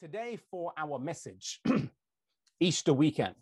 [0.00, 1.58] Today, for our message,
[2.60, 3.34] Easter weekend.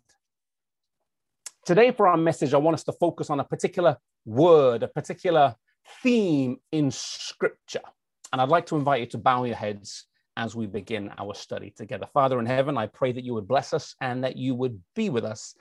[1.65, 5.55] Today, for our message, I want us to focus on a particular word, a particular
[6.01, 7.81] theme in Scripture.
[8.31, 10.05] And I'd like to invite you to bow your heads
[10.37, 12.07] as we begin our study together.
[12.13, 15.09] Father in heaven, I pray that you would bless us and that you would be
[15.09, 15.55] with us.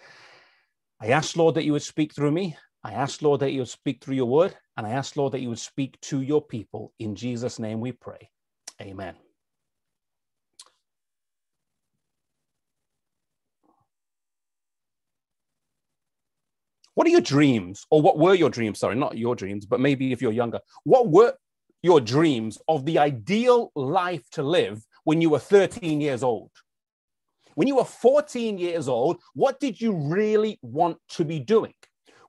[1.01, 2.57] I ask, Lord, that you would speak through me.
[2.85, 4.55] I ask, Lord, that you would speak through your word.
[4.77, 6.93] And I ask, Lord, that you would speak to your people.
[7.01, 8.31] In Jesus' name we pray.
[8.81, 9.17] Amen.
[17.05, 18.79] What are your dreams, or what were your dreams?
[18.79, 21.35] Sorry, not your dreams, but maybe if you're younger, what were
[21.83, 26.51] your dreams of the ideal life to live when you were 13 years old?
[27.57, 31.75] When you were 14 years old, what did you really want to be doing?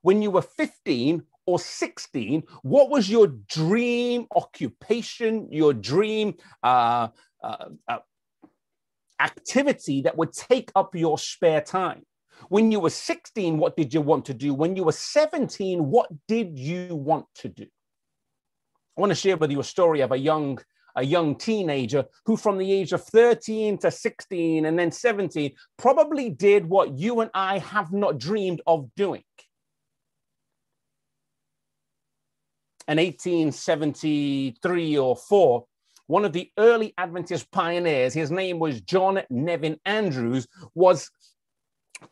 [0.01, 7.07] When you were 15 or 16, what was your dream occupation, your dream uh,
[7.41, 7.99] uh, uh,
[9.21, 12.03] activity that would take up your spare time?
[12.49, 14.53] When you were 16, what did you want to do?
[14.53, 17.65] When you were 17, what did you want to do?
[18.97, 20.59] I want to share with you a story of a young
[20.95, 26.29] a young teenager who from the age of 13 to 16 and then 17 probably
[26.29, 29.23] did what you and I have not dreamed of doing.
[32.87, 35.65] In 1873 or 4,
[36.07, 41.09] one of the early Adventist pioneers, his name was John Nevin Andrews, was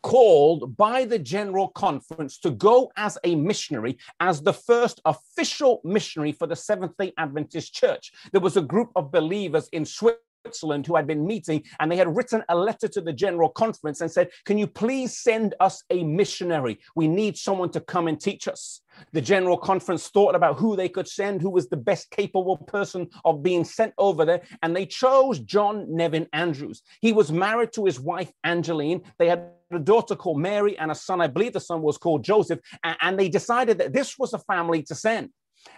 [0.02, 6.32] called by the General Conference to go as a missionary, as the first official missionary
[6.32, 8.12] for the Seventh day Adventist Church.
[8.32, 10.20] There was a group of believers in Switzerland.
[10.44, 14.02] Switzerland who had been meeting and they had written a letter to the General Conference
[14.02, 16.78] and said, Can you please send us a missionary?
[16.94, 18.82] We need someone to come and teach us.
[19.12, 23.08] The General Conference thought about who they could send, who was the best capable person
[23.24, 26.82] of being sent over there, and they chose John Nevin Andrews.
[27.00, 29.02] He was married to his wife, Angeline.
[29.18, 32.24] They had a daughter called Mary and a son, I believe the son was called
[32.24, 35.30] Joseph, and they decided that this was a family to send.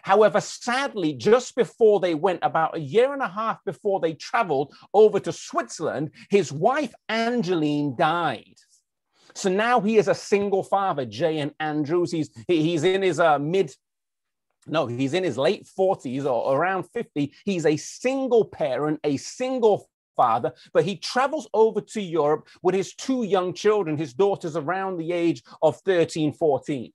[0.02, 4.74] However, sadly, just before they went, about a year and a half before they traveled
[4.92, 8.56] over to Switzerland, his wife Angeline died.
[9.34, 11.52] So now he is a single father, J.N.
[11.60, 12.10] Andrews.
[12.10, 13.72] He's he's in his uh, mid
[14.66, 17.32] no, he's in his late 40s or around 50.
[17.44, 22.94] He's a single parent, a single father, but he travels over to Europe with his
[22.94, 26.92] two young children, his daughters around the age of 13, 14.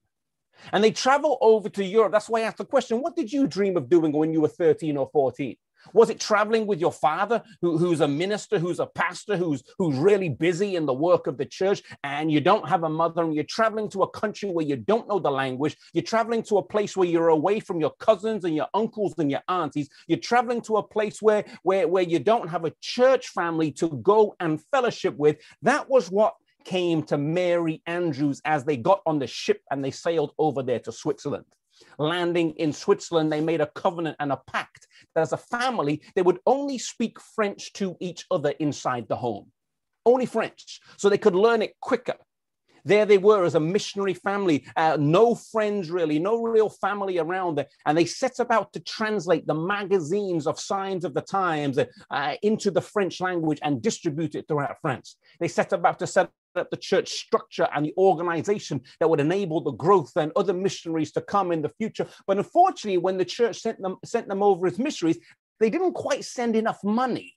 [0.74, 2.12] And they travel over to Europe.
[2.12, 4.48] That's why I asked the question what did you dream of doing when you were
[4.48, 5.56] 13 or 14?
[5.94, 9.98] Was it traveling with your father, who, who's a minister, who's a pastor, who's, who's
[9.98, 13.34] really busy in the work of the church, and you don't have a mother, and
[13.34, 15.78] you're traveling to a country where you don't know the language?
[15.94, 19.32] You're traveling to a place where you're away from your cousins and your uncles and
[19.32, 19.90] your aunties.
[20.08, 23.90] You're traveling to a place where, where, where you don't have a church family to
[24.04, 25.38] go and fellowship with.
[25.62, 29.92] That was what came to Mary Andrews as they got on the ship and they
[29.92, 31.46] sailed over there to Switzerland.
[31.98, 36.22] Landing in Switzerland, they made a covenant and a pact that as a family, they
[36.22, 39.52] would only speak French to each other inside the home.
[40.06, 42.16] Only French, so they could learn it quicker.
[42.84, 47.58] There they were as a missionary family, uh, no friends really, no real family around
[47.58, 47.68] there.
[47.86, 52.72] And they set about to translate the magazines of Signs of the Times uh, into
[52.72, 55.18] the French language and distribute it throughout France.
[55.40, 59.62] They set about to set up the church structure and the organization that would enable
[59.62, 62.08] the growth and other missionaries to come in the future.
[62.28, 65.20] But unfortunately, when the church sent them, sent them over as missionaries,
[65.60, 67.36] they didn't quite send enough money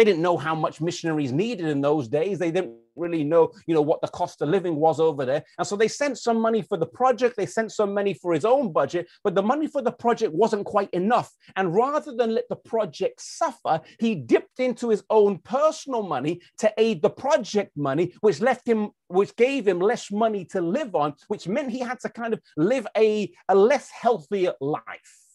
[0.00, 2.38] they didn't know how much missionaries needed in those days.
[2.38, 5.44] They didn't really know, you know, what the cost of living was over there.
[5.58, 7.36] And so they sent some money for the project.
[7.36, 10.64] They sent some money for his own budget, but the money for the project wasn't
[10.64, 11.30] quite enough.
[11.54, 16.72] And rather than let the project suffer, he dipped into his own personal money to
[16.78, 21.12] aid the project money, which left him, which gave him less money to live on,
[21.28, 25.29] which meant he had to kind of live a, a less healthier life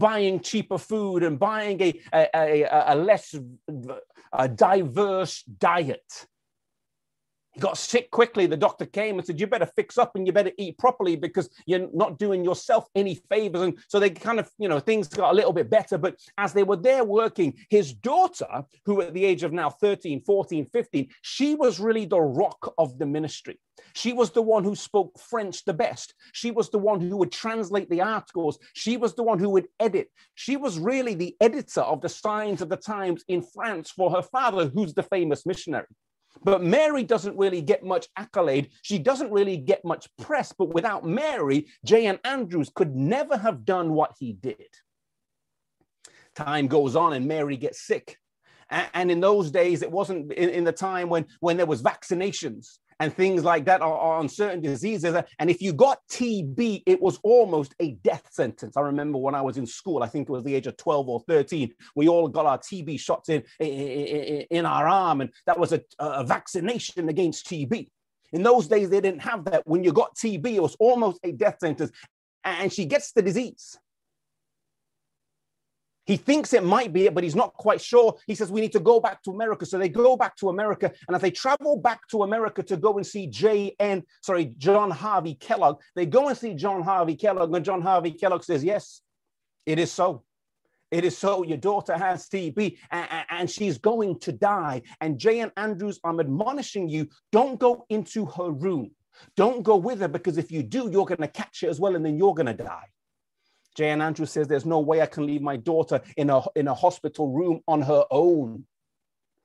[0.00, 3.36] buying cheaper food and buying a, a, a, a less
[4.32, 6.26] a diverse diet.
[7.52, 8.46] He got sick quickly.
[8.46, 11.50] The doctor came and said, You better fix up and you better eat properly because
[11.66, 13.62] you're not doing yourself any favors.
[13.62, 15.98] And so they kind of, you know, things got a little bit better.
[15.98, 20.22] But as they were there working, his daughter, who at the age of now 13,
[20.22, 23.58] 14, 15, she was really the rock of the ministry.
[23.94, 26.14] She was the one who spoke French the best.
[26.32, 28.58] She was the one who would translate the articles.
[28.74, 30.08] She was the one who would edit.
[30.34, 34.22] She was really the editor of the Signs of the Times in France for her
[34.22, 35.86] father, who's the famous missionary.
[36.42, 38.70] But Mary doesn't really get much accolade.
[38.82, 40.52] She doesn't really get much press.
[40.56, 42.18] But without Mary, J.N.
[42.24, 44.68] Andrews could never have done what he did.
[46.34, 48.16] Time goes on and Mary gets sick.
[48.70, 53.12] And in those days, it wasn't in the time when, when there was vaccinations and
[53.14, 55.16] things like that are on certain diseases.
[55.38, 58.76] And if you got TB, it was almost a death sentence.
[58.76, 61.08] I remember when I was in school, I think it was the age of 12
[61.08, 65.58] or 13, we all got our TB shots in, in, in our arm, and that
[65.58, 67.88] was a, a vaccination against TB.
[68.32, 69.66] In those days, they didn't have that.
[69.66, 71.90] When you got TB, it was almost a death sentence.
[72.44, 73.76] And she gets the disease.
[76.10, 78.16] He thinks it might be it, but he's not quite sure.
[78.26, 79.64] He says, We need to go back to America.
[79.64, 80.90] So they go back to America.
[81.06, 85.34] And as they travel back to America to go and see J.N., sorry, John Harvey
[85.34, 87.54] Kellogg, they go and see John Harvey Kellogg.
[87.54, 89.02] And John Harvey Kellogg says, Yes,
[89.66, 90.24] it is so.
[90.90, 91.44] It is so.
[91.44, 94.82] Your daughter has TB and, she's going to die.
[95.00, 95.52] And J.N.
[95.56, 98.90] Andrews, I'm admonishing you don't go into her room.
[99.36, 101.94] Don't go with her because if you do, you're going to catch it as well
[101.94, 102.86] and then you're going to die.
[103.76, 104.00] J.N.
[104.00, 107.28] Andrew says, There's no way I can leave my daughter in a, in a hospital
[107.28, 108.64] room on her own.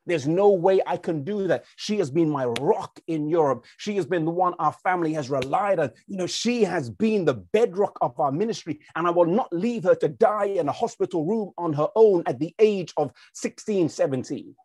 [0.06, 1.66] There's no way I can do that.
[1.78, 3.66] She has been my rock in Europe.
[3.78, 5.92] She has been the one our family has relied on.
[6.08, 9.84] You know, she has been the bedrock of our ministry, and I will not leave
[9.84, 13.90] her to die in a hospital room on her own at the age of 16,
[13.90, 14.56] 17.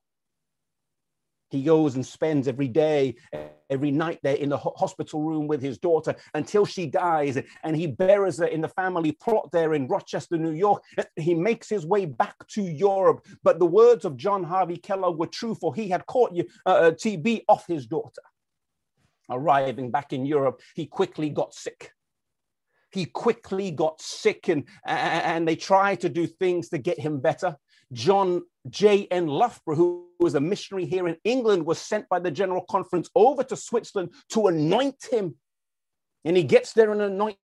[1.50, 3.16] He goes and spends every day,
[3.68, 7.38] every night there in the hospital room with his daughter until she dies.
[7.64, 10.82] And he buries her in the family plot there in Rochester, New York.
[11.16, 13.26] He makes his way back to Europe.
[13.42, 16.36] But the words of John Harvey Kellogg were true, for he had caught
[16.66, 18.22] uh, uh TB off his daughter.
[19.28, 21.92] Arriving back in Europe, he quickly got sick
[22.92, 27.56] he quickly got sick and, and they tried to do things to get him better.
[27.92, 29.26] John J.N.
[29.26, 33.42] Loughborough, who was a missionary here in England, was sent by the General Conference over
[33.44, 35.36] to Switzerland to anoint him.
[36.24, 37.38] And he gets there and anoints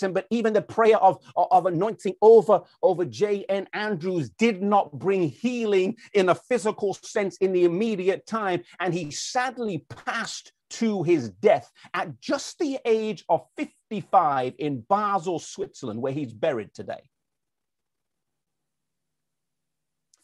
[0.00, 0.12] him.
[0.12, 3.68] But even the prayer of, of anointing over, over J.N.
[3.72, 8.62] Andrews did not bring healing in a physical sense in the immediate time.
[8.80, 15.38] And he sadly passed to his death at just the age of 55 in Basel,
[15.38, 17.08] Switzerland, where he's buried today.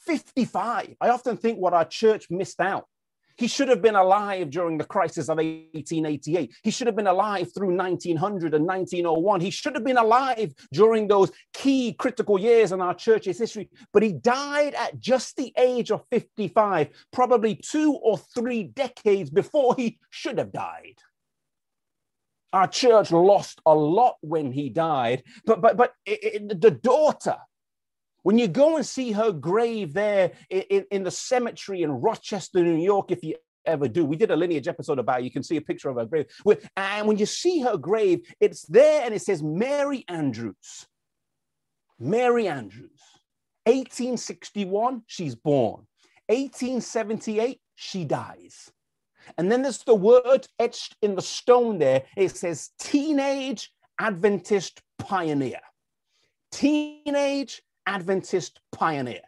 [0.07, 0.95] 55.
[1.01, 2.87] I often think what our church missed out.
[3.37, 6.55] He should have been alive during the crisis of 1888.
[6.63, 9.41] He should have been alive through 1900 and 1901.
[9.41, 14.03] He should have been alive during those key critical years in our church's history, but
[14.03, 19.99] he died at just the age of 55, probably two or three decades before he
[20.11, 20.99] should have died.
[22.53, 27.37] Our church lost a lot when he died, but but but it, it, the daughter
[28.25, 32.83] when you go and see her grave there in, in the cemetery in Rochester, New
[32.83, 33.37] York, if you
[33.67, 34.05] ever do.
[34.05, 35.25] We did a lineage episode about it.
[35.25, 36.27] You can see a picture of her grave.
[36.77, 40.87] And when you see her grave, it's there and it says Mary Andrews.
[41.99, 43.01] Mary Andrews.
[43.67, 45.87] 1861, she's born.
[46.27, 48.71] 1878, she dies.
[49.39, 52.03] And then there's the word etched in the stone there.
[52.17, 55.61] It says teenage Adventist pioneer.
[56.53, 59.23] Teenage Adventist pioneer.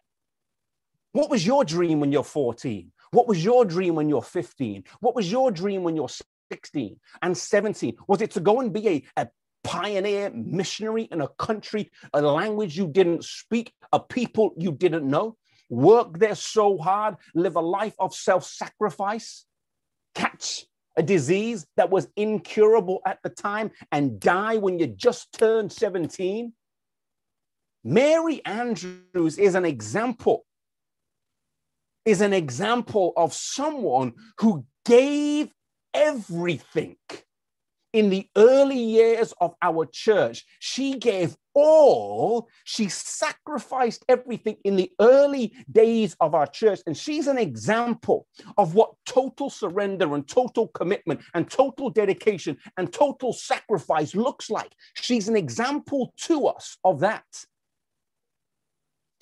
[1.12, 2.93] What was your dream when you're 14?
[3.11, 4.85] What was your dream when you're 15?
[5.00, 6.11] What was your dream when you're
[6.53, 7.97] 16 and 17?
[8.06, 9.29] Was it to go and be a, a
[9.64, 15.37] pioneer missionary in a country, a language you didn't speak, a people you didn't know?
[15.70, 19.46] Work there so hard, live a life of self sacrifice,
[20.15, 25.72] catch a disease that was incurable at the time, and die when you just turned
[25.72, 26.53] 17?
[27.86, 30.44] Mary Andrews is an example,
[32.05, 35.52] is an example of someone who gave
[35.94, 36.96] everything
[37.93, 40.44] in the early years of our church.
[40.58, 46.81] She gave all, she sacrificed everything in the early days of our church.
[46.88, 48.26] And she's an example
[48.58, 54.74] of what total surrender and total commitment and total dedication and total sacrifice looks like.
[54.94, 57.24] She's an example to us of that.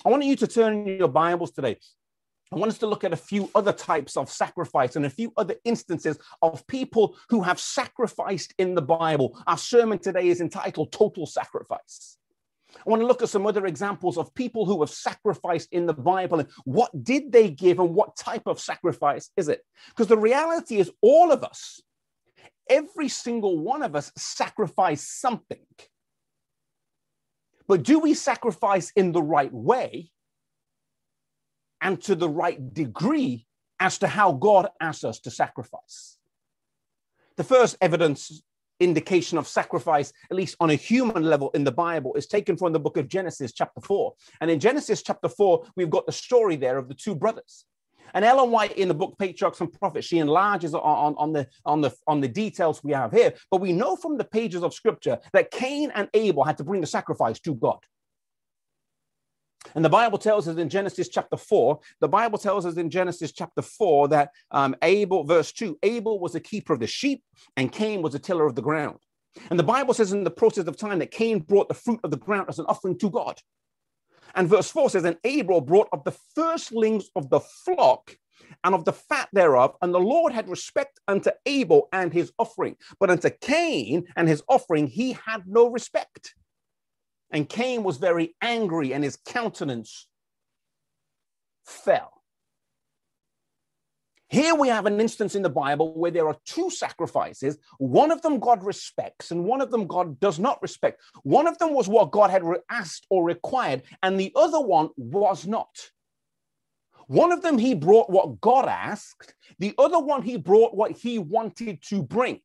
[0.05, 1.77] I want you to turn your Bibles today.
[2.51, 5.33] I want us to look at a few other types of sacrifice and a few
[5.35, 9.35] other instances of people who have sacrificed in the Bible.
[9.47, 12.17] Our sermon today is entitled Total Sacrifice.
[12.75, 15.93] I want to look at some other examples of people who have sacrificed in the
[15.93, 19.61] Bible and what did they give and what type of sacrifice is it?
[19.87, 21.81] Because the reality is, all of us,
[22.69, 25.65] every single one of us sacrifice something.
[27.67, 30.11] But do we sacrifice in the right way
[31.81, 33.47] and to the right degree
[33.79, 36.17] as to how God asks us to sacrifice?
[37.37, 38.43] The first evidence
[38.79, 42.73] indication of sacrifice, at least on a human level in the Bible, is taken from
[42.73, 44.13] the book of Genesis, chapter 4.
[44.41, 47.65] And in Genesis, chapter 4, we've got the story there of the two brothers.
[48.13, 51.47] And Ellen White in the book Patriarchs and Prophets, she enlarges on, on, on, the,
[51.65, 53.33] on, the, on the details we have here.
[53.51, 56.81] But we know from the pages of scripture that Cain and Abel had to bring
[56.81, 57.79] the sacrifice to God.
[59.73, 63.31] And the Bible tells us in Genesis chapter 4, the Bible tells us in Genesis
[63.31, 67.23] chapter 4 that um, Abel, verse 2, Abel was a keeper of the sheep
[67.57, 68.99] and Cain was a tiller of the ground.
[69.49, 72.11] And the Bible says in the process of time that Cain brought the fruit of
[72.11, 73.39] the ground as an offering to God.
[74.35, 78.17] And verse 4 says, And Abel brought of the firstlings of the flock
[78.63, 79.75] and of the fat thereof.
[79.81, 84.43] And the Lord had respect unto Abel and his offering, but unto Cain and his
[84.47, 86.35] offering he had no respect.
[87.31, 90.07] And Cain was very angry, and his countenance
[91.65, 92.14] fell.
[94.29, 97.57] Here we have an instance in the Bible where there are two sacrifices.
[97.77, 101.01] One of them God respects, and one of them God does not respect.
[101.23, 105.45] One of them was what God had asked or required, and the other one was
[105.45, 105.91] not.
[107.07, 111.19] One of them he brought what God asked, the other one he brought what he
[111.19, 112.41] wanted to bring.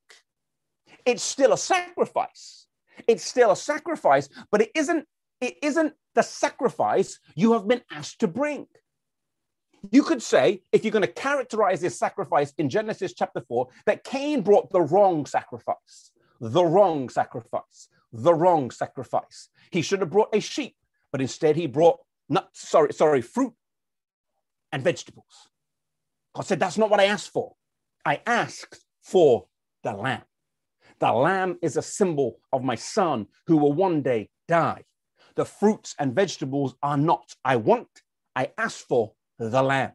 [1.06, 2.66] It's still a sacrifice.
[3.08, 5.06] It's still a sacrifice, but it isn't
[5.40, 8.66] it isn't the sacrifice you have been asked to bring.
[9.90, 14.04] You could say, if you're going to characterize this sacrifice in Genesis chapter 4, that
[14.04, 19.48] Cain brought the wrong sacrifice, the wrong sacrifice, the wrong sacrifice.
[19.70, 20.76] He should have brought a sheep,
[21.12, 23.54] but instead he brought nuts, sorry, sorry, fruit
[24.70, 25.48] and vegetables.
[26.34, 27.54] God said, That's not what I asked for.
[28.04, 29.46] I asked for
[29.82, 30.22] the lamb.
[30.98, 34.84] The lamb is a symbol of my son who will one day die.
[35.36, 37.34] The fruits and vegetables are not.
[37.44, 37.88] I want,
[38.36, 39.12] I ask for
[39.48, 39.92] the lamb.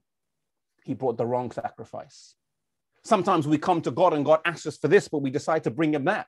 [0.84, 2.36] He brought the wrong sacrifice.
[3.04, 5.72] Sometimes we come to God and God asks us for this, but we decide to
[5.72, 6.28] bring him that.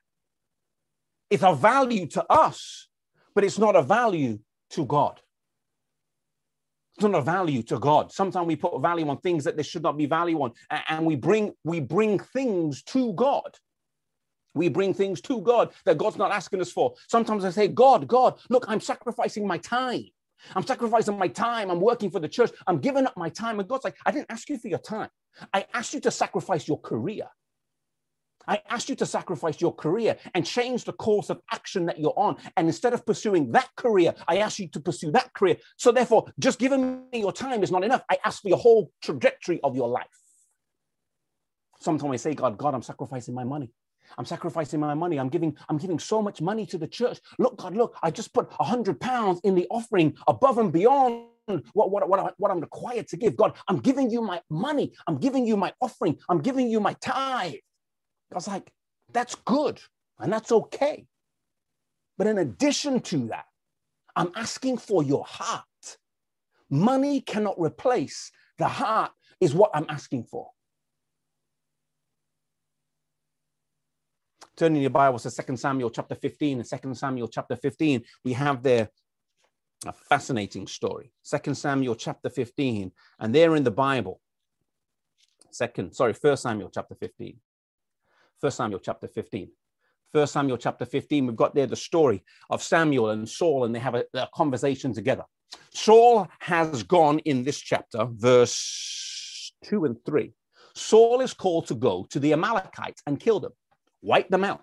[1.30, 2.88] It's a value to us,
[3.34, 4.38] but it's not a value
[4.70, 5.20] to God.
[6.96, 8.10] It's not a value to God.
[8.10, 10.52] Sometimes we put value on things that there should not be value on,
[10.88, 13.56] and we bring we bring things to God.
[14.54, 16.94] We bring things to God that God's not asking us for.
[17.06, 20.06] Sometimes I say, God, God, look, I'm sacrificing my time.
[20.54, 21.70] I'm sacrificing my time.
[21.70, 22.50] I'm working for the church.
[22.66, 23.60] I'm giving up my time.
[23.60, 25.08] And God's like, I didn't ask you for your time.
[25.52, 27.24] I asked you to sacrifice your career.
[28.46, 32.18] I asked you to sacrifice your career and change the course of action that you're
[32.18, 32.38] on.
[32.56, 35.58] And instead of pursuing that career, I asked you to pursue that career.
[35.76, 38.02] So therefore, just giving me your time is not enough.
[38.10, 40.06] I asked for your whole trajectory of your life.
[41.80, 43.70] Sometimes I say, God, God, I'm sacrificing my money.
[44.16, 45.18] I'm sacrificing my money.
[45.18, 47.18] I'm giving, I'm giving so much money to the church.
[47.38, 51.26] Look, God, look, I just put a hundred pounds in the offering above and beyond
[51.72, 53.36] what, what, what, what I'm required to give.
[53.36, 54.92] God, I'm giving you my money.
[55.06, 56.18] I'm giving you my offering.
[56.28, 57.54] I'm giving you my tithe.
[58.32, 58.72] God's like,
[59.12, 59.80] that's good
[60.18, 61.06] and that's okay.
[62.16, 63.44] But in addition to that,
[64.16, 65.64] I'm asking for your heart.
[66.70, 70.50] Money cannot replace the heart, is what I'm asking for.
[74.58, 78.60] Turning your Bibles to 2 Samuel chapter 15 and 2 Samuel chapter 15, we have
[78.60, 78.88] there
[79.86, 81.12] a fascinating story.
[81.30, 84.20] 2 Samuel chapter 15, and there in the Bible,
[85.52, 87.36] second, sorry, 1 Samuel chapter 15.
[88.40, 89.48] 1 Samuel chapter 15.
[90.10, 93.78] 1 Samuel chapter 15, we've got there the story of Samuel and Saul, and they
[93.78, 95.24] have a, a conversation together.
[95.72, 100.34] Saul has gone in this chapter, verse 2 and 3.
[100.74, 103.52] Saul is called to go to the Amalekites and kill them
[104.02, 104.62] wipe them out.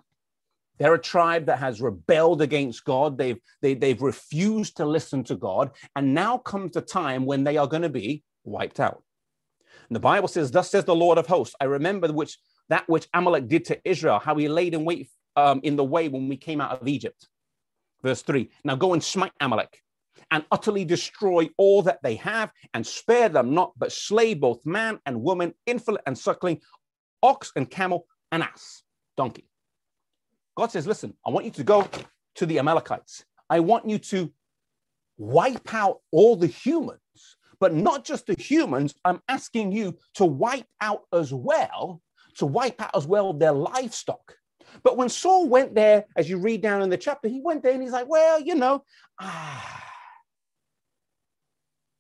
[0.78, 3.18] They're a tribe that has rebelled against God.
[3.18, 5.72] They've, they, they've refused to listen to God.
[5.96, 9.04] And now comes the time when they are going to be wiped out.
[9.90, 12.38] And the Bible says, Thus says the Lord of hosts, I remember which
[12.70, 16.08] that which Amalek did to Israel, how he laid in wait um, in the way
[16.08, 17.28] when we came out of Egypt.
[18.04, 19.82] Verse 3 Now go and smite Amalek
[20.32, 25.00] and utterly destroy all that they have and spare them not, but slay both man
[25.06, 26.60] and woman, infant and suckling,
[27.22, 28.82] ox and camel and ass
[29.18, 29.48] donkey.
[30.56, 31.88] God says, listen, I want you to go
[32.36, 33.26] to the Amalekites.
[33.50, 34.32] I want you to
[35.18, 37.00] wipe out all the humans,
[37.60, 38.96] but not just the humans.
[39.04, 42.02] I'm asking you to wipe out as well,
[42.38, 44.36] to wipe out as well their livestock.
[44.84, 47.74] But when Saul went there, as you read down in the chapter, he went there
[47.74, 48.84] and he's like, well, you know,
[49.20, 49.84] ah,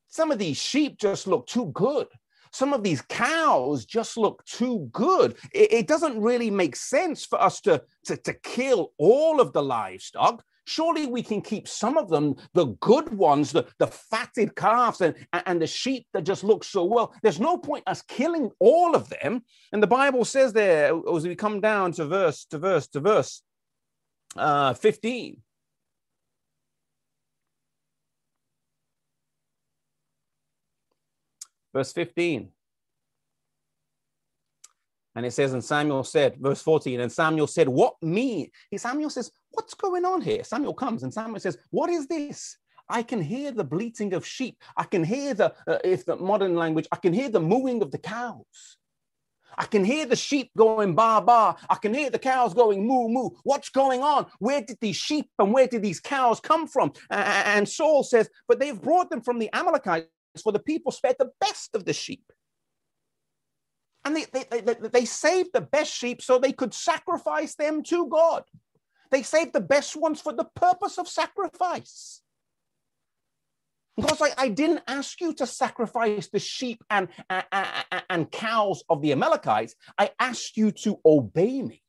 [0.08, 2.08] some of these sheep just look too good
[2.56, 5.36] some of these cows just look too good.
[5.54, 9.64] It, it doesn't really make sense for us to, to, to kill all of the
[9.64, 15.00] livestock Surely we can keep some of them, the good ones, the, the fatted calves
[15.02, 17.14] and, and the sheep that just look so well.
[17.22, 19.44] There's no point us killing all of them.
[19.72, 23.44] And the Bible says there, as we come down to verse, to verse, to verse
[24.36, 25.38] uh, 15.
[31.75, 32.50] Verse 15.
[35.15, 38.50] And it says, and Samuel said, verse 14, and Samuel said, What me?
[38.77, 40.44] Samuel says, What's going on here?
[40.46, 42.58] Samuel comes and Samuel says, What is this?
[42.88, 44.58] I can hear the bleating of sheep.
[44.77, 47.91] I can hear the, uh, if the modern language, I can hear the mooing of
[47.91, 48.77] the cows.
[49.58, 51.55] I can hear the sheep going ba ba.
[51.70, 53.29] I can hear the cows going moo moo.
[53.44, 54.27] What's going on?
[54.39, 56.94] Where did these sheep and where did these cows come from?
[57.10, 60.08] And Saul says, But they've brought them from the Amalekites,
[60.42, 62.32] for the people spared the best of the sheep.
[64.04, 68.08] And they, they, they, they saved the best sheep so they could sacrifice them to
[68.08, 68.44] God.
[69.12, 72.22] They saved the best ones for the purpose of sacrifice.
[73.96, 77.46] Because I, I didn't ask you to sacrifice the sheep and, and,
[78.10, 79.75] and cows of the Amalekites.
[79.98, 81.82] I asked you to obey me.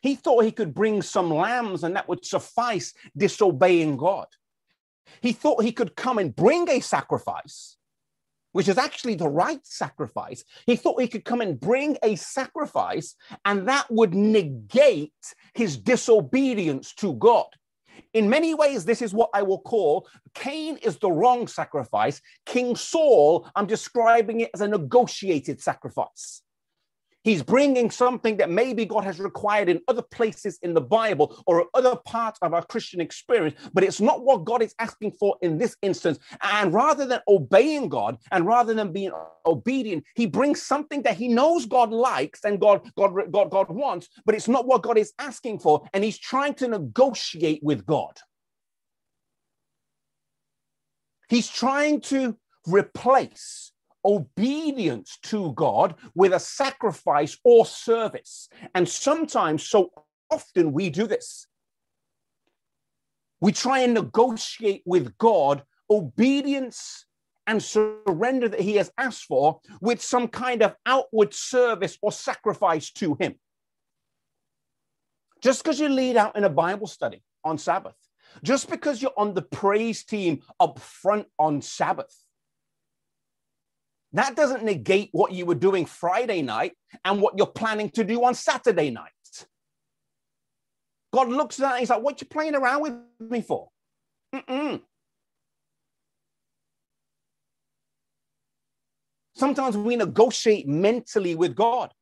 [0.00, 4.26] He thought he could bring some lambs and that would suffice disobeying God.
[5.20, 7.78] He thought he could come and bring a sacrifice
[8.52, 10.42] which is actually the right sacrifice.
[10.66, 15.12] He thought he could come and bring a sacrifice, and that would negate
[15.54, 17.46] his disobedience to God.
[18.14, 22.20] In many ways, this is what I will call Cain is the wrong sacrifice.
[22.46, 26.42] King Saul, I'm describing it as a negotiated sacrifice.
[27.24, 31.66] He's bringing something that maybe God has required in other places in the Bible or
[31.74, 35.58] other parts of our Christian experience, but it's not what God is asking for in
[35.58, 36.18] this instance.
[36.42, 39.10] And rather than obeying God and rather than being
[39.44, 44.08] obedient, he brings something that he knows God likes and God, God, God, God wants,
[44.24, 45.86] but it's not what God is asking for.
[45.92, 48.16] And he's trying to negotiate with God.
[51.28, 53.72] He's trying to replace
[54.08, 58.48] obedience to God with a sacrifice or service.
[58.74, 59.90] And sometimes, so
[60.30, 61.46] often, we do this.
[63.40, 67.04] We try and negotiate with God obedience
[67.46, 72.90] and surrender that He has asked for with some kind of outward service or sacrifice
[72.92, 73.34] to Him.
[75.40, 77.94] Just because you lead out in a Bible study on Sabbath,
[78.42, 82.14] just because you're on the praise team up front on Sabbath,
[84.12, 86.72] that doesn't negate what you were doing Friday night
[87.04, 89.12] and what you're planning to do on Saturday night.
[91.12, 93.68] God looks at that and he's like, What you playing around with me for?
[94.34, 94.82] Mm-mm.
[99.34, 101.92] Sometimes we negotiate mentally with God.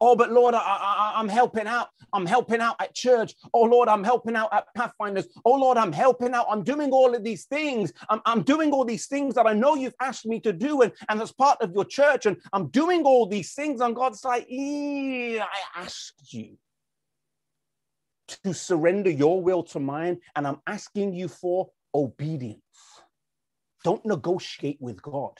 [0.00, 1.88] Oh, but Lord, I, am helping out.
[2.12, 3.34] I'm helping out at church.
[3.52, 5.28] Oh, Lord, I'm helping out at Pathfinders.
[5.44, 6.46] Oh, Lord, I'm helping out.
[6.48, 7.92] I'm doing all of these things.
[8.08, 10.92] I'm, I'm doing all these things that I know you've asked me to do, and,
[11.08, 12.26] and as part of your church.
[12.26, 13.80] And I'm doing all these things.
[13.80, 16.56] And God's like, I asked you
[18.44, 22.62] to surrender your will to mine, and I'm asking you for obedience.
[23.84, 25.32] Don't negotiate with God.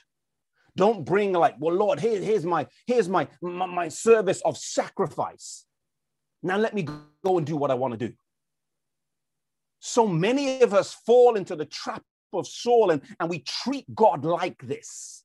[0.76, 5.66] Don't bring like, well, Lord, here, here's my here's my, my my service of sacrifice.
[6.42, 6.86] Now let me
[7.24, 8.14] go and do what I want to do.
[9.80, 12.02] So many of us fall into the trap
[12.32, 15.24] of Saul and, and we treat God like this.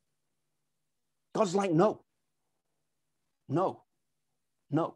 [1.33, 2.01] God's like, no,
[3.49, 3.83] no,
[4.71, 4.95] no.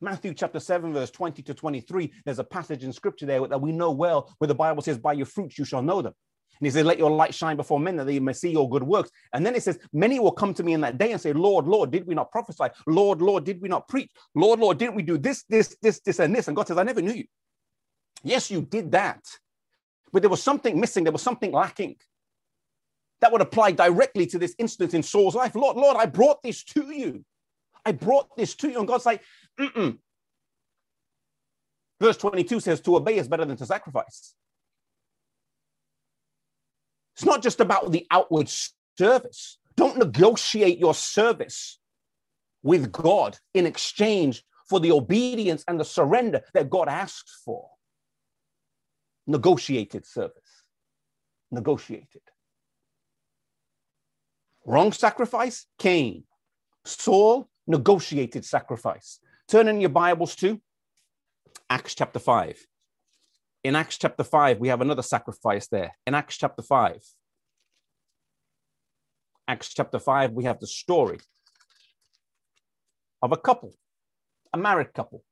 [0.00, 3.72] Matthew chapter 7, verse 20 to 23, there's a passage in scripture there that we
[3.72, 6.12] know well where the Bible says, By your fruits you shall know them.
[6.58, 8.82] And he says, Let your light shine before men that they may see your good
[8.82, 9.10] works.
[9.32, 11.66] And then it says, Many will come to me in that day and say, Lord,
[11.66, 12.66] Lord, did we not prophesy?
[12.86, 14.10] Lord, Lord, did we not preach?
[14.34, 16.48] Lord, Lord, didn't we do this, this, this, this, and this?
[16.48, 17.24] And God says, I never knew you.
[18.22, 19.22] Yes, you did that.
[20.12, 21.96] But there was something missing, there was something lacking.
[23.20, 25.54] That would apply directly to this instance in Saul's life.
[25.54, 27.24] Lord, Lord, I brought this to you.
[27.84, 28.78] I brought this to you.
[28.78, 29.22] And God's like,
[29.58, 29.98] Mm-mm.
[32.00, 34.34] Verse 22 says, To obey is better than to sacrifice.
[37.16, 38.50] It's not just about the outward
[38.98, 39.58] service.
[39.74, 41.78] Don't negotiate your service
[42.62, 47.70] with God in exchange for the obedience and the surrender that God asks for.
[49.26, 50.64] Negotiated service.
[51.50, 52.22] Negotiated.
[54.66, 56.24] Wrong sacrifice, Cain.
[56.84, 59.20] Saul, negotiated sacrifice.
[59.48, 60.60] Turn in your Bibles to
[61.70, 62.66] Acts chapter 5
[63.66, 65.96] in Acts chapter 5, we have another sacrifice there.
[66.06, 67.02] In Acts chapter 5,
[69.48, 71.18] Acts chapter 5, we have the story
[73.22, 73.74] of a couple,
[74.52, 75.24] a married couple.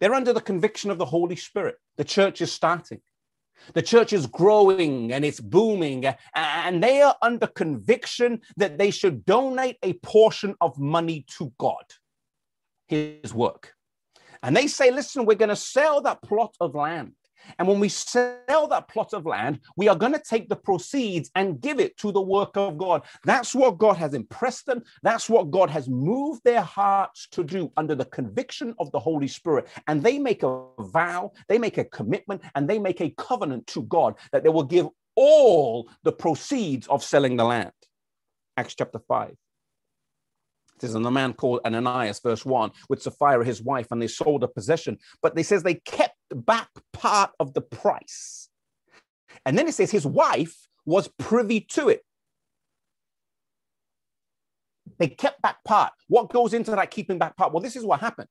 [0.00, 1.76] They're under the conviction of the Holy Spirit.
[1.96, 3.00] The church is starting.
[3.74, 9.24] The church is growing and it's booming, and they are under conviction that they should
[9.24, 11.84] donate a portion of money to God,
[12.88, 13.74] His work.
[14.42, 17.12] And they say, listen, we're going to sell that plot of land.
[17.58, 21.30] And when we sell that plot of land, we are going to take the proceeds
[21.34, 23.02] and give it to the work of God.
[23.24, 24.82] That's what God has impressed them.
[25.02, 29.28] That's what God has moved their hearts to do under the conviction of the Holy
[29.28, 29.68] Spirit.
[29.86, 33.82] And they make a vow, they make a commitment, and they make a covenant to
[33.82, 37.72] God that they will give all the proceeds of selling the land.
[38.56, 39.36] Acts chapter 5 It
[40.80, 44.42] says, and a man called Ananias, verse 1, with Sapphira, his wife, and they sold
[44.42, 44.98] a possession.
[45.22, 48.48] But they says they kept back part of the price.
[49.44, 52.04] And then it says his wife was privy to it.
[54.98, 55.92] They kept back part.
[56.08, 57.52] What goes into that keeping back part?
[57.52, 58.28] Well, this is what happened.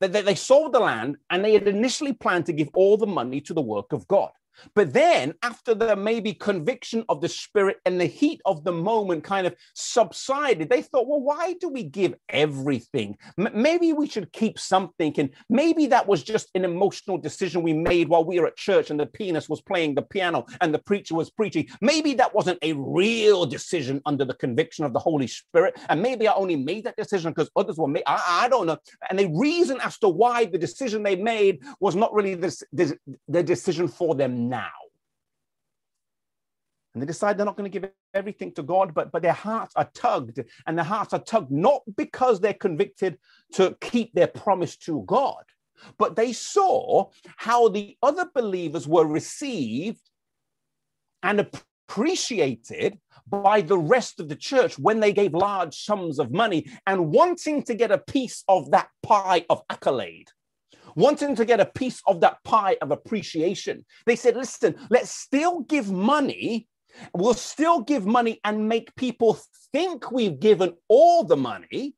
[0.00, 3.06] They, they, they sold the land and they had initially planned to give all the
[3.06, 4.30] money to the work of God.
[4.74, 9.24] But then, after the maybe conviction of the spirit and the heat of the moment
[9.24, 13.16] kind of subsided, they thought, well, why do we give everything?
[13.38, 15.14] M- maybe we should keep something.
[15.18, 18.90] And maybe that was just an emotional decision we made while we were at church
[18.90, 21.66] and the pianist was playing the piano and the preacher was preaching.
[21.80, 25.78] Maybe that wasn't a real decision under the conviction of the Holy Spirit.
[25.88, 28.02] And maybe I only made that decision because others were made.
[28.06, 28.78] I, I, don't know.
[29.08, 32.94] And the reason as to why the decision they made was not really this, this,
[33.28, 34.70] the decision for them now.
[36.92, 39.74] And they decide they're not going to give everything to God, but, but their hearts
[39.76, 40.40] are tugged.
[40.66, 43.18] And their hearts are tugged not because they're convicted
[43.54, 45.44] to keep their promise to God,
[45.98, 50.00] but they saw how the other believers were received
[51.22, 51.46] and
[51.88, 57.12] appreciated by the rest of the church when they gave large sums of money and
[57.12, 60.30] wanting to get a piece of that pie of accolade
[60.96, 63.84] wanting to get a piece of that pie of appreciation.
[64.06, 66.68] They said, listen, let's still give money.
[67.14, 69.38] We'll still give money and make people
[69.72, 71.94] think we've given all the money,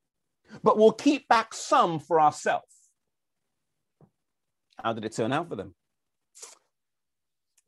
[0.62, 2.66] but we'll keep back some for ourselves.
[4.82, 5.74] How did it turn out for them?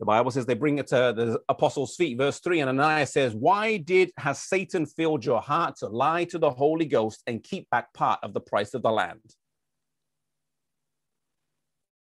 [0.00, 2.18] The Bible says they bring it to the apostles' feet.
[2.18, 6.38] Verse 3 and Ananias says, Why did has Satan filled your heart to lie to
[6.38, 9.20] the Holy Ghost and keep back part of the price of the land?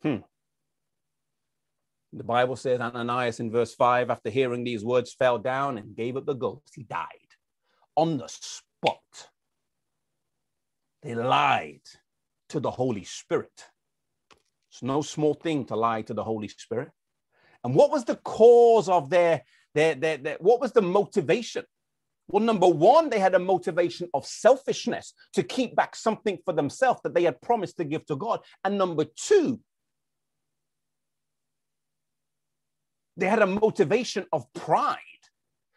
[0.02, 0.18] Hmm.
[2.14, 6.18] The Bible says Ananias in verse 5, after hearing these words, fell down and gave
[6.18, 6.74] up the ghost.
[6.76, 7.08] He died
[7.96, 9.30] on the spot.
[11.04, 11.82] They lied
[12.50, 13.66] to the Holy Spirit.
[14.72, 16.90] It's no small thing to lie to the Holy Spirit.
[17.64, 19.44] And what was the cause of their,
[19.76, 21.66] their, their, their what was the motivation?
[22.28, 27.02] Well, number one, they had a motivation of selfishness to keep back something for themselves
[27.04, 28.42] that they had promised to give to God.
[28.64, 29.60] And number two,
[33.20, 34.98] They had a motivation of pride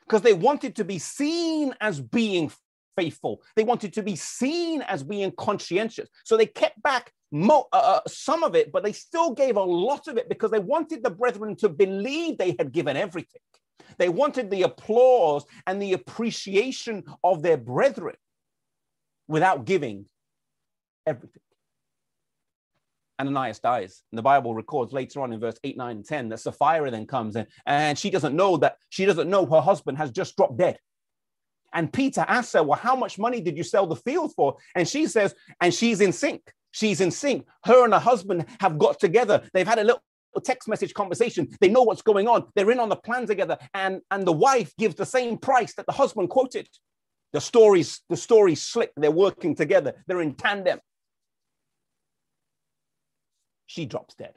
[0.06, 2.50] because they wanted to be seen as being
[2.96, 3.42] faithful.
[3.56, 6.08] They wanted to be seen as being conscientious.
[6.24, 9.62] So they kept back mo- uh, uh, some of it, but they still gave a
[9.62, 13.40] lot of it because they wanted the brethren to believe they had given everything.
[13.98, 18.16] They wanted the applause and the appreciation of their brethren
[19.28, 20.06] without giving
[21.06, 21.42] everything.
[23.22, 24.02] Ananias dies.
[24.10, 27.06] And the Bible records later on in verse 8, 9, and 10 that Sapphira then
[27.06, 30.58] comes in and she doesn't know that she doesn't know her husband has just dropped
[30.58, 30.78] dead.
[31.72, 34.56] And Peter asks her, Well, how much money did you sell the field for?
[34.74, 36.42] And she says, and she's in sync.
[36.72, 37.46] She's in sync.
[37.64, 39.42] Her and her husband have got together.
[39.54, 40.02] They've had a little
[40.44, 41.48] text message conversation.
[41.60, 42.46] They know what's going on.
[42.54, 43.56] They're in on the plan together.
[43.72, 46.68] And, and the wife gives the same price that the husband quoted.
[47.32, 48.92] The stories, the stories slick.
[48.96, 49.94] They're working together.
[50.06, 50.80] They're in tandem
[53.72, 54.34] she drops dead.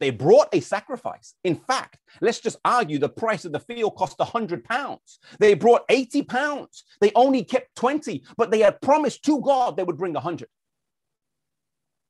[0.00, 1.34] They brought a sacrifice.
[1.44, 5.18] In fact, let's just argue the price of the field cost 100 pounds.
[5.38, 6.84] They brought 80 pounds.
[7.00, 10.48] They only kept 20, but they had promised to God they would bring 100.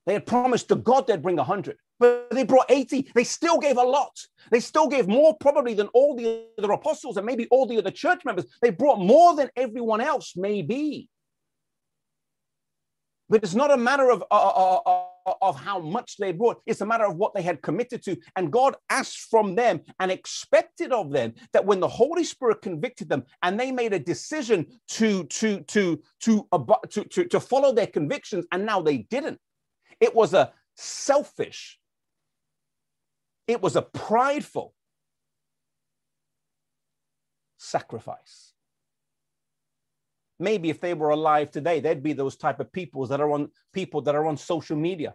[0.06, 3.10] They had promised to God they'd bring 100, but they brought 80.
[3.14, 4.18] They still gave a lot.
[4.50, 7.90] They still gave more probably than all the other apostles and maybe all the other
[7.90, 8.46] church members.
[8.62, 11.08] They brought more than everyone else, maybe.
[13.34, 16.62] But it's not a matter of, uh, uh, uh, uh, of how much they brought,
[16.66, 18.16] it's a matter of what they had committed to.
[18.36, 23.08] And God asked from them and expected of them that when the Holy Spirit convicted
[23.08, 26.46] them and they made a decision to, to, to, to,
[26.90, 29.40] to, to, to follow their convictions, and now they didn't,
[29.98, 31.80] it was a selfish,
[33.48, 34.74] it was a prideful
[37.58, 38.53] sacrifice.
[40.38, 43.50] Maybe if they were alive today, they'd be those type of people that are on
[43.72, 45.14] people that are on social media.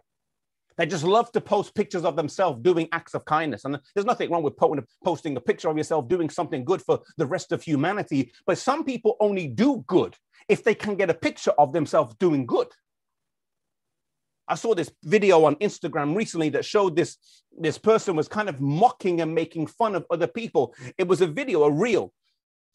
[0.76, 3.66] They just love to post pictures of themselves doing acts of kindness.
[3.66, 4.56] And there's nothing wrong with
[5.04, 8.32] posting a picture of yourself doing something good for the rest of humanity.
[8.46, 10.16] But some people only do good
[10.48, 12.68] if they can get a picture of themselves doing good.
[14.48, 17.18] I saw this video on Instagram recently that showed this,
[17.56, 20.74] this person was kind of mocking and making fun of other people.
[20.96, 22.12] It was a video, a reel,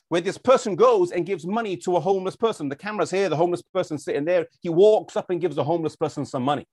[0.10, 2.70] where this person goes and gives money to a homeless person.
[2.70, 4.48] The camera's here, the homeless person sitting there.
[4.62, 6.65] He walks up and gives the homeless person some money.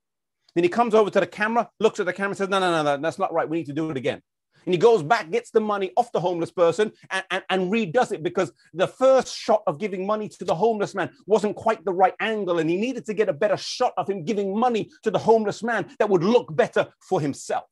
[0.54, 2.82] Then he comes over to the camera, looks at the camera, says, No, no, no,
[2.82, 3.48] no, that's not right.
[3.48, 4.20] We need to do it again.
[4.64, 8.12] And he goes back, gets the money off the homeless person, and, and, and, redoes
[8.12, 11.92] it because the first shot of giving money to the homeless man wasn't quite the
[11.92, 12.60] right angle.
[12.60, 15.62] And he needed to get a better shot of him giving money to the homeless
[15.64, 17.64] man that would look better for himself.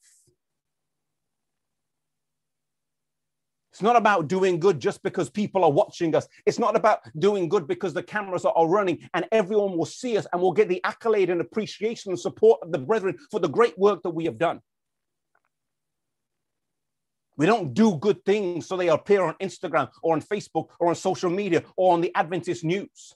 [3.72, 6.26] It's not about doing good just because people are watching us.
[6.44, 10.26] It's not about doing good because the cameras are running and everyone will see us
[10.32, 13.78] and will get the accolade and appreciation and support of the brethren for the great
[13.78, 14.60] work that we have done.
[17.36, 20.94] We don't do good things so they appear on Instagram or on Facebook or on
[20.96, 23.14] social media or on the Adventist news.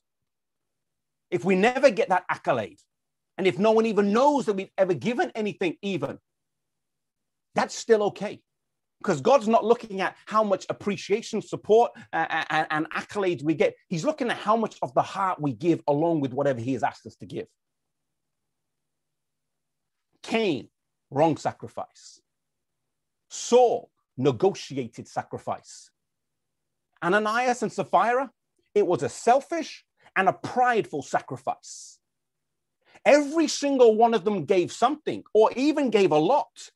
[1.31, 2.79] If we never get that accolade,
[3.37, 6.19] and if no one even knows that we've ever given anything, even,
[7.57, 8.41] that's still okay.
[9.05, 13.75] Because God's not looking at how much appreciation, support, uh, and, and accolades we get.
[13.89, 16.83] He's looking at how much of the heart we give along with whatever He has
[16.83, 17.47] asked us to give.
[20.23, 20.71] Cain,
[21.11, 22.23] wrong sacrifice.
[23.29, 25.91] Saul, negotiated sacrifice.
[27.03, 28.31] Ananias and Sapphira,
[28.75, 29.85] it was a selfish
[30.17, 31.99] and a prideful sacrifice.
[33.05, 36.71] Every single one of them gave something or even gave a lot,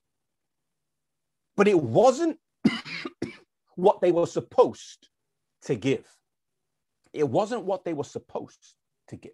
[1.58, 2.38] but it wasn't
[3.74, 5.08] what they were supposed
[5.62, 6.06] to give.
[7.12, 8.74] It wasn't what they were supposed
[9.08, 9.32] to give.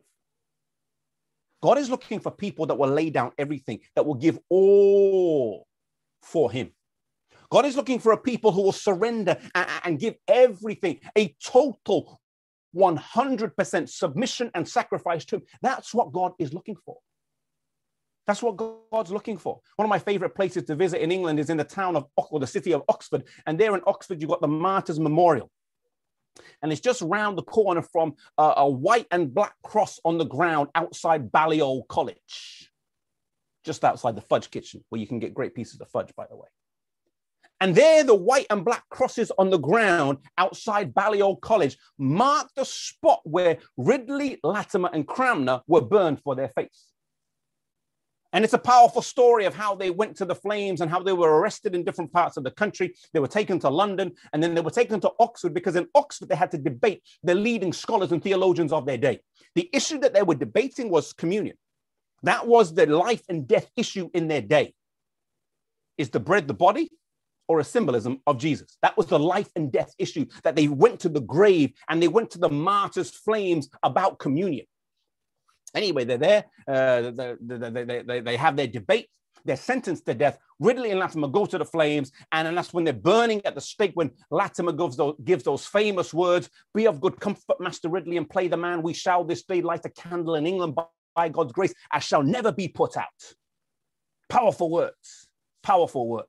[1.63, 5.67] God is looking for people that will lay down everything, that will give all
[6.23, 6.73] for Him.
[7.51, 12.21] God is looking for a people who will surrender and, and give everything, a total
[12.75, 15.43] 100% submission and sacrifice to Him.
[15.61, 16.97] That's what God is looking for.
[18.27, 19.61] That's what God's looking for.
[19.77, 22.41] One of my favorite places to visit in England is in the town of or
[22.41, 23.25] the city of Oxford.
[23.47, 25.51] And there in Oxford, you've got the Martyrs Memorial.
[26.63, 30.25] And it's just round the corner from a, a white and black cross on the
[30.25, 32.73] ground outside Balliol College,
[33.63, 36.37] just outside the fudge kitchen, where you can get great pieces of fudge, by the
[36.37, 36.49] way.
[37.61, 42.65] And there, the white and black crosses on the ground outside Balliol College mark the
[42.65, 46.94] spot where Ridley, Latimer, and Cranmer were burned for their faith.
[48.35, 51.13] And it's a powerful story of how they went to the flames and how they
[51.13, 52.93] were arrested in different parts of the country.
[53.13, 56.29] They were taken to London and then they were taken to Oxford because in Oxford
[56.29, 59.21] they had to debate the leading scholars and theologians of their day.
[59.55, 61.57] The issue that they were debating was communion.
[62.25, 64.75] That was the life and death issue in their day.
[65.97, 66.91] Is the bread the body
[67.47, 68.77] or a symbolism of Jesus.
[68.83, 72.09] That was the life and death issue that they went to the grave and they
[72.09, 74.67] went to the martyr's flames about communion.
[75.75, 76.45] Anyway, they're there.
[76.69, 79.09] Uh, they, they, they, they, have their debate.
[79.45, 80.39] They're sentenced to death.
[80.61, 83.93] Ridley and Latimer go to the flames, and that's when they're burning at the stake.
[83.95, 88.29] When Latimer gives those, gives those famous words Be of good comfort, Master Ridley, and
[88.29, 88.83] play the man.
[88.83, 90.85] We shall this day light a candle in England by,
[91.15, 91.75] by God's grace.
[91.91, 93.35] I shall never be put out.
[94.29, 95.29] Powerful words.
[95.63, 96.29] Powerful words.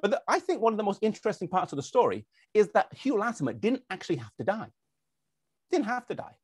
[0.00, 2.92] But the, I think one of the most interesting parts of the story is that
[2.94, 4.68] Hugh Latimer didn't actually have to die.
[5.70, 6.36] Didn't have to die.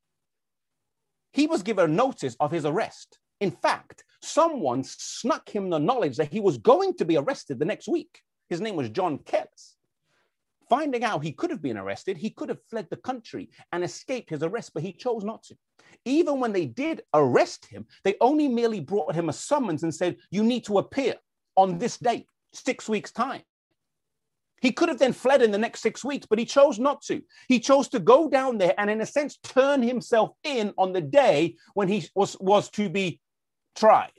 [1.33, 3.19] He was given notice of his arrest.
[3.41, 7.65] In fact, someone snuck him the knowledge that he was going to be arrested the
[7.65, 8.21] next week.
[8.49, 9.77] His name was John Careless.
[10.69, 14.31] Finding out he could have been arrested, he could have fled the country and escaped
[14.31, 15.57] his arrest, but he chose not to.
[16.05, 20.17] Even when they did arrest him, they only merely brought him a summons and said,
[20.31, 21.17] You need to appear
[21.57, 23.43] on this date six weeks' time.
[24.61, 27.23] He could have then fled in the next six weeks, but he chose not to.
[27.49, 31.01] He chose to go down there and, in a sense, turn himself in on the
[31.01, 33.21] day when he was, was to be
[33.75, 34.11] tried.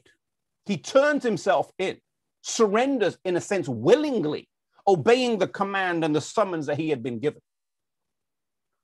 [0.65, 1.97] He turns himself in,
[2.41, 4.49] surrenders, in a sense, willingly,
[4.87, 7.41] obeying the command and the summons that he had been given.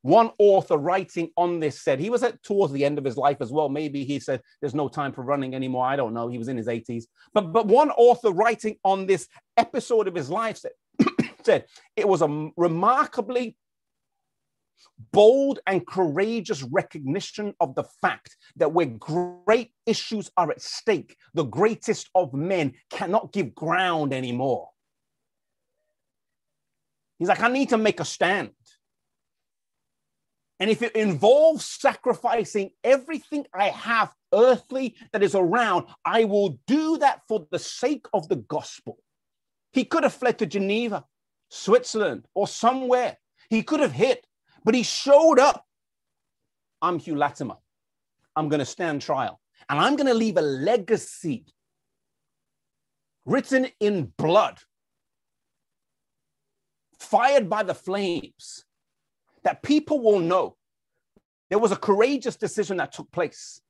[0.04, 3.38] One author writing on this said he was at towards the end of his life
[3.42, 3.68] as well.
[3.68, 5.86] Maybe he said there's no time for running anymore.
[5.86, 6.28] I don't know.
[6.28, 7.06] He was in his 80s.
[7.34, 10.72] But but one author writing on this episode of his life said,
[11.48, 13.58] said it was a remarkably
[15.14, 21.46] bold and courageous recognition of the fact that where great issues are at stake, the
[21.46, 24.70] greatest of men cannot give ground anymore.
[27.18, 28.52] He's like, I need to make a stand.
[30.60, 36.98] And if it involves sacrificing everything I have earthly that is around, I will do
[36.98, 38.98] that for the sake of the gospel.
[39.72, 41.06] He could have fled to Geneva,
[41.50, 43.18] Switzerland, or somewhere.
[43.50, 44.26] He could have hit,
[44.64, 45.66] but he showed up.
[46.82, 47.56] I'm Hugh Latimer.
[48.36, 51.46] I'm going to stand trial and I'm going to leave a legacy
[53.26, 54.60] written in blood,
[57.00, 58.64] fired by the flames
[59.44, 60.56] that people will know
[61.50, 63.62] there was a courageous decision that took place.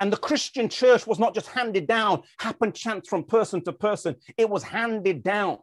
[0.00, 4.16] And the Christian church was not just handed down, happened chance from person to person.
[4.36, 5.58] It was handed down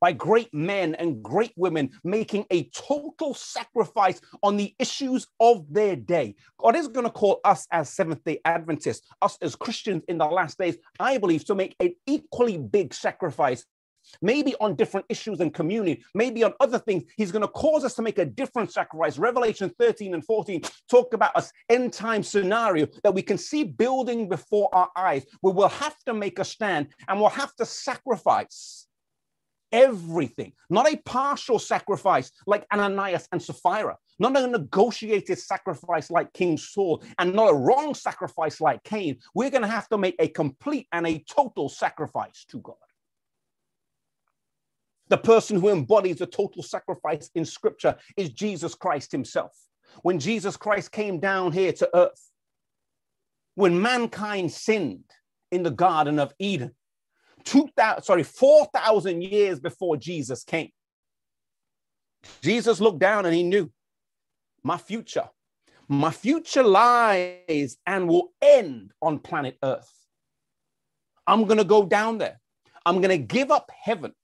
[0.00, 5.96] by great men and great women making a total sacrifice on the issues of their
[5.96, 6.34] day.
[6.58, 10.26] God is going to call us as Seventh day Adventists, us as Christians in the
[10.26, 13.64] last days, I believe, to make an equally big sacrifice
[14.22, 17.04] maybe on different issues and community, maybe on other things.
[17.16, 19.18] He's going to cause us to make a different sacrifice.
[19.18, 24.28] Revelation 13 and 14 talk about us end time scenario that we can see building
[24.28, 28.86] before our eyes, we'll have to make a stand and we'll have to sacrifice
[29.72, 36.56] everything, not a partial sacrifice like Ananias and Sapphira, not a negotiated sacrifice like King
[36.56, 39.18] Saul, and not a wrong sacrifice like Cain.
[39.34, 42.76] We're going to have to make a complete and a total sacrifice to God
[45.10, 49.52] the person who embodies the total sacrifice in scripture is Jesus Christ himself.
[50.02, 52.30] When Jesus Christ came down here to earth,
[53.56, 55.10] when mankind sinned
[55.50, 56.70] in the Garden of Eden,
[57.44, 60.70] 2000 sorry 4000 years before Jesus came
[62.42, 63.70] Jesus looked down and he knew
[64.62, 65.28] my future
[65.88, 69.92] my future lies and will end on planet earth
[71.26, 72.40] I'm going to go down there
[72.84, 74.14] I'm going to give up heaven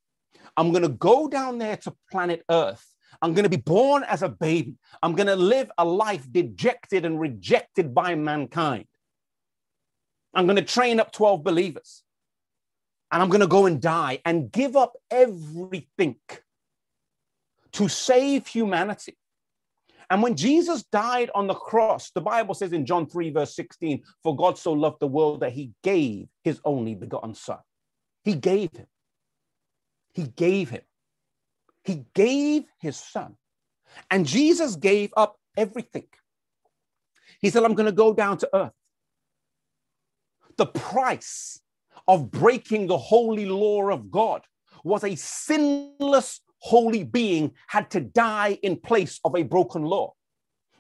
[0.57, 2.85] I'm going to go down there to planet Earth.
[3.23, 4.77] I'm going to be born as a baby.
[5.03, 8.87] I'm going to live a life dejected and rejected by mankind.
[10.35, 12.03] I'm going to train up 12 believers.
[13.11, 16.17] And I'm going to go and die and give up everything
[17.73, 19.17] to save humanity.
[20.09, 24.03] And when Jesus died on the cross, the Bible says in John 3, verse 16,
[24.23, 27.59] for God so loved the world that he gave his only begotten son.
[28.25, 28.87] He gave him.
[30.15, 30.83] He gave him.
[31.85, 33.37] He gave his son.
[34.11, 36.07] And Jesus gave up everything.
[37.41, 38.73] He said, I'm going to go down to earth.
[40.57, 41.61] The price
[42.09, 44.43] of breaking the holy law of God
[44.85, 50.13] was a sinless holy being had to die in place of a broken law.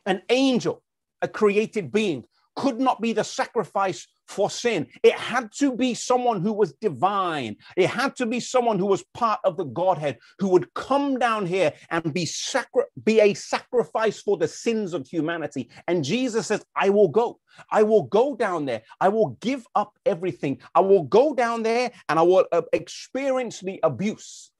[0.07, 0.83] An angel,
[1.23, 4.87] a created being, could not be the sacrifice for sin.
[5.03, 7.57] It had to be someone who was divine.
[7.77, 11.47] It had to be someone who was part of the Godhead who would come down
[11.47, 15.71] here and be sacri- be a sacrifice for the sins of humanity.
[15.87, 17.41] And Jesus says, "I will go.
[17.71, 18.83] I will go down there.
[19.01, 20.61] I will give up everything.
[20.75, 24.51] I will go down there and I will uh, experience the abuse.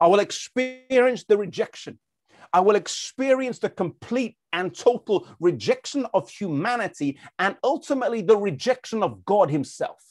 [0.00, 1.98] I will experience the rejection.
[2.52, 9.24] I will experience the complete and total rejection of humanity and ultimately the rejection of
[9.24, 10.02] God Himself.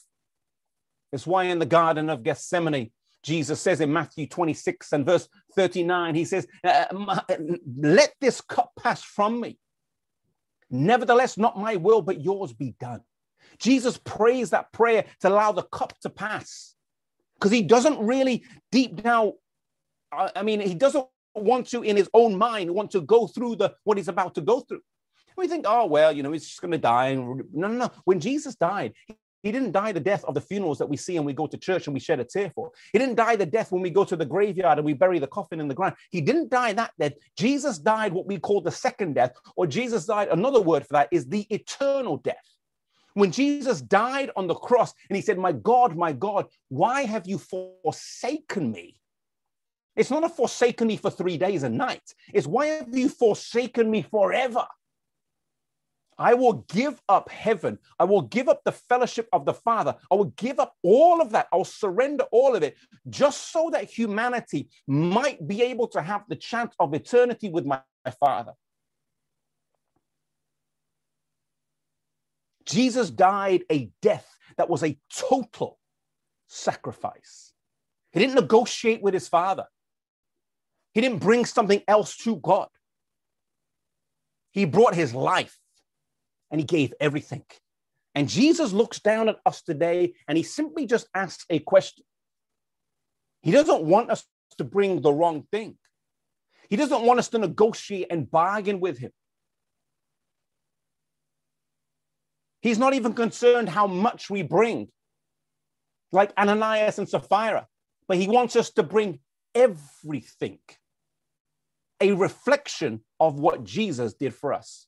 [1.12, 2.92] It's why in the Garden of Gethsemane,
[3.24, 6.86] Jesus says in Matthew 26 and verse 39, He says, uh,
[7.78, 9.58] Let this cup pass from me.
[10.70, 13.02] Nevertheless, not my will, but yours be done.
[13.60, 16.76] Jesus prays that prayer to allow the cup to pass
[17.36, 19.34] because he doesn't really deep down,
[20.12, 21.06] I mean, he doesn't
[21.44, 24.42] want to, in his own mind, want to go through the what he's about to
[24.42, 24.82] go through.
[25.36, 27.14] We think, oh well, you know, he's just going to die.
[27.14, 27.92] No, no, no.
[28.06, 28.94] When Jesus died,
[29.44, 31.58] he didn't die the death of the funerals that we see and we go to
[31.58, 32.72] church and we shed a tear for.
[32.92, 35.28] He didn't die the death when we go to the graveyard and we bury the
[35.28, 35.96] coffin in the ground.
[36.10, 37.14] He didn't die that death.
[37.38, 41.10] Jesus died what we call the second death, or Jesus died, another word for that
[41.12, 42.36] is the eternal death.
[43.14, 47.28] When Jesus died on the cross and he said, My God, my God, why have
[47.28, 48.96] you forsaken me?
[49.98, 52.14] It's not a forsaken me for three days and nights.
[52.32, 54.66] It's why have you forsaken me forever?
[56.20, 57.80] I will give up heaven.
[58.00, 59.96] I will give up the fellowship of the Father.
[60.12, 61.48] I will give up all of that.
[61.52, 62.78] I'll surrender all of it
[63.10, 67.82] just so that humanity might be able to have the chance of eternity with my,
[68.06, 68.54] my Father.
[72.66, 75.80] Jesus died a death that was a total
[76.48, 77.54] sacrifice.
[78.12, 79.66] He didn't negotiate with his Father.
[80.98, 82.70] He didn't bring something else to God.
[84.50, 85.56] He brought his life
[86.50, 87.44] and he gave everything.
[88.16, 92.04] And Jesus looks down at us today and he simply just asks a question.
[93.44, 94.26] He doesn't want us
[94.58, 95.78] to bring the wrong thing,
[96.68, 99.12] he doesn't want us to negotiate and bargain with him.
[102.64, 104.88] He's not even concerned how much we bring,
[106.12, 107.68] like Ananias and Sapphira,
[108.08, 109.20] but he wants us to bring
[109.54, 110.58] everything
[112.02, 114.88] a reflection of what Jesus did for us.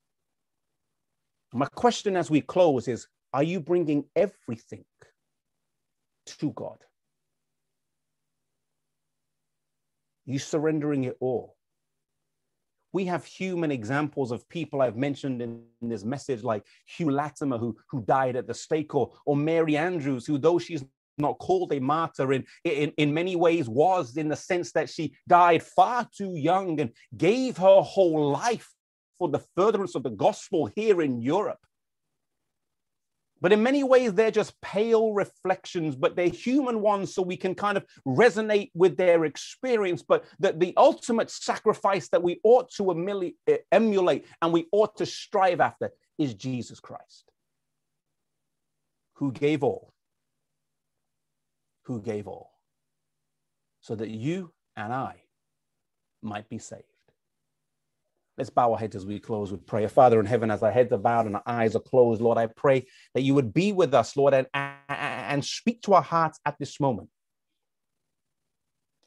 [1.54, 4.86] My question as we close is Are you bringing everything
[6.40, 6.78] to God?
[10.26, 11.56] You surrendering it all?
[12.92, 17.58] we have human examples of people I've mentioned in, in, this message, like Hugh Latimer,
[17.58, 20.84] who, who died at the stake, or, or Mary Andrews, who, though she's
[21.20, 25.14] not called a martyr, in, in, in many ways was in the sense that she
[25.28, 28.70] died far too young and gave her whole life
[29.18, 31.60] for the furtherance of the gospel here in Europe.
[33.42, 37.56] But in many ways, they're just pale reflections, but they're human ones, so we can
[37.56, 40.04] kind of resonate with their experience.
[40.04, 45.06] But the, the ultimate sacrifice that we ought to eh, emulate and we ought to
[45.06, 47.32] strive after is Jesus Christ,
[49.16, 49.94] who gave all,
[51.90, 52.52] who gave all,
[53.82, 55.16] so that you and I
[56.22, 56.84] might be saved.
[58.38, 59.90] Let's bow our heads as we close with prayer.
[59.90, 62.46] Father in heaven, as our heads are bowed and our eyes are closed, Lord, I
[62.46, 62.86] pray
[63.16, 64.48] that you would be with us, Lord, and,
[64.88, 67.10] and speak to our hearts at this moment.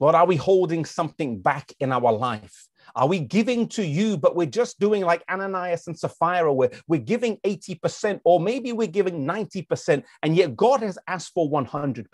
[0.01, 2.67] Lord, are we holding something back in our life?
[2.97, 6.99] Are we giving to you, but we're just doing like Ananias and Sapphira, where we're
[6.99, 12.09] giving 80%, or maybe we're giving 90%, and yet God has asked for 100%?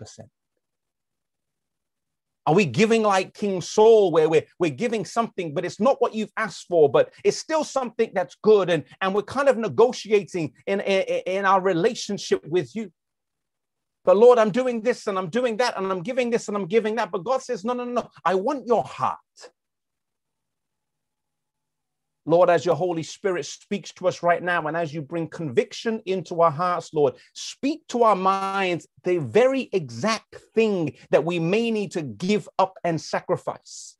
[2.49, 6.15] Are we giving like King Saul, where we're, we're giving something, but it's not what
[6.15, 8.71] you've asked for, but it's still something that's good?
[8.71, 12.91] And, and we're kind of negotiating in, in, in our relationship with you.
[14.03, 16.65] But Lord, I'm doing this and I'm doing that and I'm giving this and I'm
[16.65, 17.11] giving that.
[17.11, 19.19] But God says, no, no, no, I want your heart.
[22.29, 25.99] Lord, as your Holy Spirit speaks to us right now, and as you bring conviction
[26.05, 31.71] into our hearts, Lord, speak to our minds the very exact thing that we may
[31.71, 33.95] need to give up and sacrifice.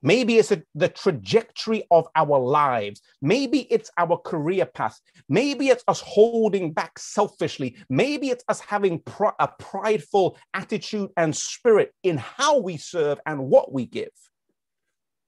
[0.00, 3.02] Maybe it's a, the trajectory of our lives.
[3.20, 5.00] Maybe it's our career path.
[5.28, 7.74] Maybe it's us holding back selfishly.
[7.90, 13.48] Maybe it's us having pr- a prideful attitude and spirit in how we serve and
[13.48, 14.12] what we give.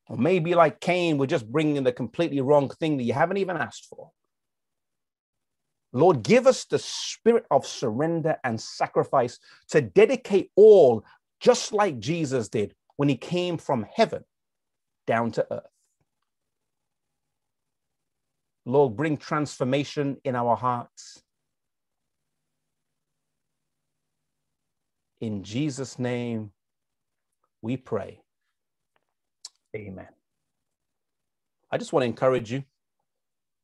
[0.08, 3.56] Or maybe like Cain, we're just bringing the completely wrong thing that you haven't even
[3.56, 4.10] asked for.
[5.92, 9.38] Lord, give us the spirit of surrender and sacrifice
[9.70, 11.04] to dedicate all,
[11.40, 14.24] just like Jesus did when he came from heaven
[15.06, 15.70] down to earth.
[18.64, 21.22] Lord, bring transformation in our hearts.
[25.20, 26.52] In Jesus' name,
[27.62, 28.20] we pray.
[29.78, 30.08] Amen.
[31.70, 32.64] I just want to encourage you.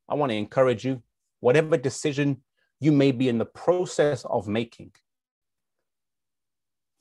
[0.09, 1.03] I want to encourage you,
[1.41, 2.43] whatever decision
[2.79, 4.93] you may be in the process of making,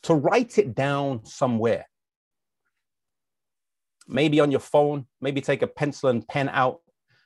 [0.04, 1.86] to write it down somewhere.
[4.08, 6.80] Maybe on your phone, maybe take a pencil and pen out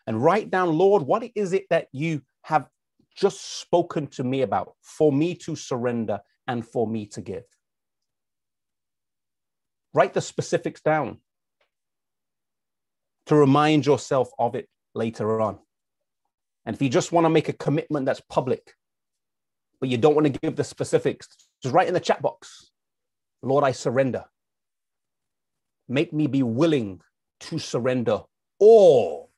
[0.08, 2.68] and write down, Lord, what is it that you have
[3.16, 7.44] just spoken to me about for me to surrender and for me to give?
[9.94, 11.20] Write the specifics down
[13.28, 15.60] to remind yourself of it later on.
[16.66, 18.74] And if you just want to make a commitment that's public,
[19.80, 21.28] but you don't want to give the specifics,
[21.62, 22.72] just write in the chat box
[23.44, 24.26] Lord, I surrender.
[25.88, 27.02] Make me be willing
[27.42, 28.22] to surrender
[28.60, 29.30] all.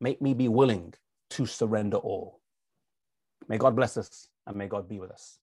[0.00, 0.94] Make me be willing
[1.30, 2.40] to surrender all.
[3.48, 5.38] May God bless us and may God be with us.